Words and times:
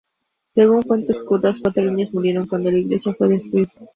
Según 0.49 0.81
fuentes 0.81 1.21
kurdas, 1.21 1.59
cuatro 1.61 1.83
niños 1.83 2.11
murieron 2.11 2.47
cuando 2.47 2.71
la 2.71 2.79
iglesia 2.79 3.13
fue 3.13 3.29
destruida. 3.29 3.71